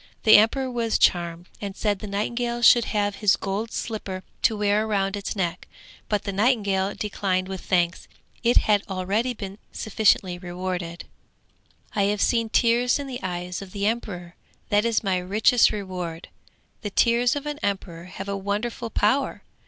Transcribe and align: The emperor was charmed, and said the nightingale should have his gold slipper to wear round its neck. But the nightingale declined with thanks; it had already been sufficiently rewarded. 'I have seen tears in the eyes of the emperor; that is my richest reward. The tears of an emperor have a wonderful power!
The 0.23 0.37
emperor 0.37 0.71
was 0.71 0.97
charmed, 0.97 1.47
and 1.61 1.75
said 1.75 1.99
the 1.99 2.07
nightingale 2.07 2.63
should 2.63 2.85
have 2.85 3.17
his 3.17 3.35
gold 3.35 3.71
slipper 3.71 4.23
to 4.41 4.57
wear 4.57 4.87
round 4.87 5.15
its 5.15 5.35
neck. 5.35 5.67
But 6.09 6.23
the 6.23 6.33
nightingale 6.33 6.95
declined 6.95 7.47
with 7.47 7.61
thanks; 7.61 8.07
it 8.41 8.57
had 8.57 8.81
already 8.89 9.35
been 9.35 9.59
sufficiently 9.71 10.39
rewarded. 10.39 11.05
'I 11.95 12.01
have 12.05 12.19
seen 12.23 12.49
tears 12.49 12.97
in 12.97 13.05
the 13.05 13.19
eyes 13.21 13.61
of 13.61 13.73
the 13.73 13.85
emperor; 13.85 14.33
that 14.69 14.85
is 14.85 15.03
my 15.03 15.19
richest 15.19 15.71
reward. 15.71 16.29
The 16.81 16.89
tears 16.89 17.35
of 17.35 17.45
an 17.45 17.59
emperor 17.61 18.05
have 18.05 18.27
a 18.27 18.35
wonderful 18.35 18.89
power! 18.89 19.43